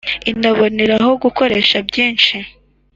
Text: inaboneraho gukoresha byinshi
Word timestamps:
inaboneraho 0.31 1.09
gukoresha 1.23 1.77
byinshi 1.87 2.35